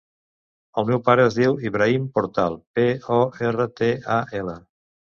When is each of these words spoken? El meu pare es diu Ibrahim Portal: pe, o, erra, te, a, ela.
El 0.81 0.87
meu 0.89 1.01
pare 1.09 1.25
es 1.29 1.37
diu 1.41 1.59
Ibrahim 1.71 2.09
Portal: 2.17 2.59
pe, 2.79 2.89
o, 3.19 3.23
erra, 3.53 3.71
te, 3.83 3.95
a, 4.19 4.21
ela. 4.43 4.61